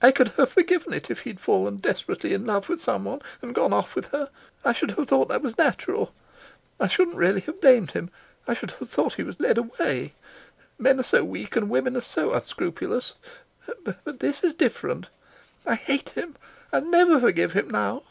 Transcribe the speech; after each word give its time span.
"I 0.00 0.12
could 0.12 0.28
have 0.38 0.52
forgiven 0.52 0.92
it 0.92 1.10
if 1.10 1.22
he'd 1.22 1.40
fallen 1.40 1.78
desperately 1.78 2.32
in 2.32 2.46
love 2.46 2.68
with 2.68 2.80
someone 2.80 3.20
and 3.42 3.52
gone 3.52 3.72
off 3.72 3.96
with 3.96 4.06
her. 4.12 4.30
I 4.64 4.72
should 4.72 4.92
have 4.92 5.08
thought 5.08 5.26
that 5.26 5.58
natural. 5.58 6.14
I 6.78 6.86
shouldn't 6.86 7.16
really 7.16 7.40
have 7.40 7.60
blamed 7.60 7.90
him. 7.90 8.08
I 8.46 8.54
should 8.54 8.70
have 8.70 8.88
thought 8.88 9.14
he 9.14 9.24
was 9.24 9.40
led 9.40 9.58
away. 9.58 10.12
Men 10.78 11.00
are 11.00 11.02
so 11.02 11.24
weak, 11.24 11.56
and 11.56 11.68
women 11.68 11.96
are 11.96 12.00
so 12.00 12.32
unscrupulous. 12.32 13.14
But 13.82 14.20
this 14.20 14.44
is 14.44 14.54
different. 14.54 15.08
I 15.66 15.74
hate 15.74 16.10
him. 16.10 16.36
I'll 16.72 16.84
never 16.84 17.18
forgive 17.18 17.54
him 17.54 17.68
now." 17.68 18.04